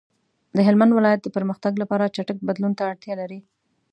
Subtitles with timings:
[0.55, 3.39] د هلمند ولایت د پرمختګ لپاره چټک بدلون ته اړتیا لري.